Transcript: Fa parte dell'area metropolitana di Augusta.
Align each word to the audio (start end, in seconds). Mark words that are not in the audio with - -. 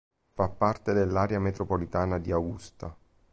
Fa 0.33 0.49
parte 0.49 0.93
dell'area 0.93 1.37
metropolitana 1.37 2.17
di 2.17 2.31
Augusta. 2.31 2.97